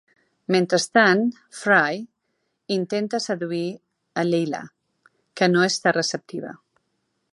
Mentrestant, 0.53 1.19
Fry 1.57 1.99
intenta 2.77 3.19
seduir 3.27 3.63
a 4.23 4.27
Leela, 4.31 4.63
que 5.41 5.51
no 5.53 5.67
està 5.71 5.95
receptiva. 6.03 6.57